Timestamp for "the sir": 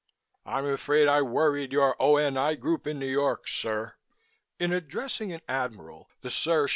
6.21-6.67